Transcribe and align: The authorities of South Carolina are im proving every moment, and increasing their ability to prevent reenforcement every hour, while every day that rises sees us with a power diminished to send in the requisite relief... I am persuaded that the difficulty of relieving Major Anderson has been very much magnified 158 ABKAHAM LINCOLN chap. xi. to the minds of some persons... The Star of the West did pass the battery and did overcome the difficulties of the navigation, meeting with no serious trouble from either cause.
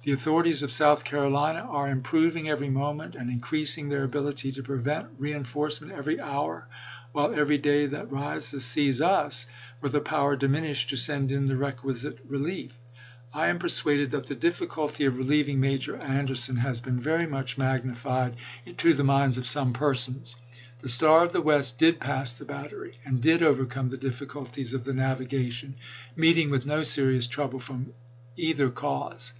The 0.02 0.10
authorities 0.12 0.62
of 0.64 0.72
South 0.72 1.04
Carolina 1.04 1.60
are 1.60 1.88
im 1.90 2.02
proving 2.02 2.48
every 2.48 2.70
moment, 2.70 3.14
and 3.14 3.30
increasing 3.30 3.86
their 3.86 4.02
ability 4.02 4.50
to 4.52 4.62
prevent 4.64 5.08
reenforcement 5.18 5.92
every 5.92 6.18
hour, 6.18 6.66
while 7.12 7.32
every 7.38 7.58
day 7.58 7.86
that 7.86 8.10
rises 8.10 8.64
sees 8.64 9.00
us 9.00 9.46
with 9.80 9.94
a 9.94 10.00
power 10.00 10.34
diminished 10.34 10.88
to 10.88 10.96
send 10.96 11.30
in 11.30 11.46
the 11.46 11.56
requisite 11.56 12.18
relief... 12.26 12.72
I 13.32 13.46
am 13.46 13.58
persuaded 13.60 14.10
that 14.10 14.26
the 14.26 14.34
difficulty 14.34 15.04
of 15.04 15.18
relieving 15.18 15.60
Major 15.60 15.96
Anderson 15.98 16.56
has 16.56 16.80
been 16.80 16.98
very 16.98 17.26
much 17.28 17.56
magnified 17.56 18.34
158 18.34 18.34
ABKAHAM 18.34 18.38
LINCOLN 18.38 18.62
chap. 18.64 18.80
xi. 18.80 18.88
to 18.90 18.94
the 18.96 19.04
minds 19.04 19.38
of 19.38 19.46
some 19.46 19.72
persons... 19.72 20.36
The 20.80 20.88
Star 20.88 21.22
of 21.22 21.32
the 21.32 21.42
West 21.42 21.78
did 21.78 22.00
pass 22.00 22.32
the 22.32 22.44
battery 22.46 22.98
and 23.04 23.20
did 23.20 23.42
overcome 23.42 23.90
the 23.90 23.96
difficulties 23.98 24.74
of 24.74 24.82
the 24.84 24.94
navigation, 24.94 25.76
meeting 26.16 26.50
with 26.50 26.66
no 26.66 26.82
serious 26.82 27.28
trouble 27.28 27.60
from 27.60 27.92
either 28.36 28.70
cause. 28.70 29.34